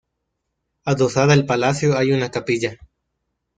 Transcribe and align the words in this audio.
Adosada 0.83 1.33
al 1.33 1.45
palacio 1.45 1.95
hay 1.95 2.11
una 2.11 2.31
capilla. 2.31 2.75